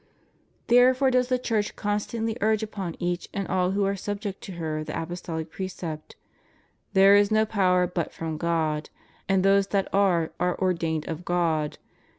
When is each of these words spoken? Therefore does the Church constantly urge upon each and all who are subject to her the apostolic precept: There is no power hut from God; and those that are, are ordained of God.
Therefore 0.65 1.11
does 1.11 1.27
the 1.27 1.37
Church 1.37 1.75
constantly 1.75 2.35
urge 2.41 2.63
upon 2.63 2.95
each 2.97 3.29
and 3.35 3.47
all 3.47 3.69
who 3.69 3.85
are 3.85 3.95
subject 3.95 4.41
to 4.41 4.53
her 4.53 4.83
the 4.83 4.99
apostolic 4.99 5.51
precept: 5.51 6.15
There 6.93 7.15
is 7.15 7.29
no 7.29 7.45
power 7.45 7.85
hut 7.95 8.11
from 8.11 8.37
God; 8.39 8.89
and 9.29 9.43
those 9.43 9.67
that 9.67 9.87
are, 9.93 10.31
are 10.39 10.59
ordained 10.59 11.07
of 11.07 11.23
God. 11.23 11.77